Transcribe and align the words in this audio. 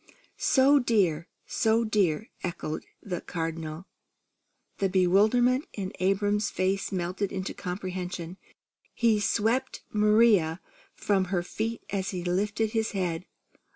"So 0.39 0.79
dear! 0.79 1.27
So 1.45 1.83
dear!" 1.83 2.31
echoed 2.43 2.87
the 3.03 3.21
Cardinal. 3.21 3.85
The 4.79 4.89
bewilderment 4.89 5.67
in 5.73 5.93
Abram's 5.99 6.49
face 6.49 6.91
melted 6.91 7.31
into 7.31 7.53
comprehension. 7.53 8.37
He 8.95 9.19
swept 9.19 9.83
Maria 9.93 10.59
from 10.95 11.25
her 11.25 11.43
feet 11.43 11.83
as 11.91 12.09
he 12.09 12.23
lifted 12.23 12.71
his 12.71 12.93
head. 12.93 13.27